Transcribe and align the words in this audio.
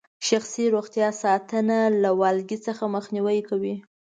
شخصي 0.27 0.65
روغتیا 0.75 1.09
ساتنه 1.21 1.79
له 2.01 2.09
والګي 2.19 2.57
څخه 2.67 2.83
مخنیوي 2.95 3.41
کوي. 3.49 3.75